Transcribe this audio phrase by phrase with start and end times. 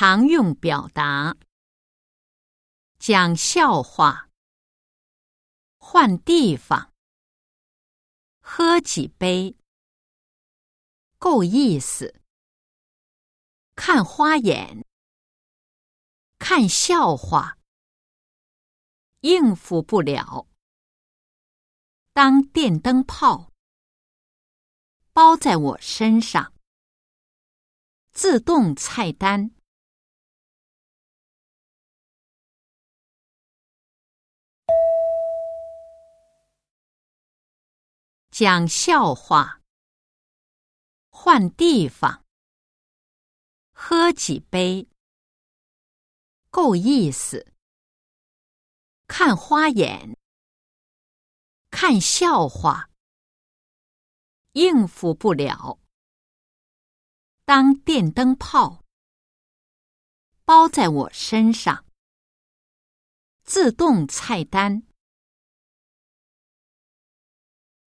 [0.00, 1.36] 常用表达：
[3.00, 4.30] 讲笑话、
[5.76, 6.94] 换地方、
[8.38, 9.56] 喝几杯、
[11.18, 12.22] 够意思、
[13.74, 14.86] 看花眼、
[16.38, 17.58] 看笑话、
[19.22, 20.46] 应付不了、
[22.12, 23.50] 当电灯泡、
[25.12, 26.54] 包在我身上。
[28.12, 29.57] 自动菜单。
[38.40, 39.62] 讲笑话，
[41.08, 42.24] 换地方，
[43.72, 44.88] 喝几杯，
[46.48, 47.52] 够意思。
[49.08, 50.16] 看花眼，
[51.68, 52.88] 看笑话，
[54.52, 55.80] 应付不了。
[57.44, 58.84] 当电灯泡。
[60.44, 61.84] 包在我身上，
[63.42, 64.87] 自动菜单。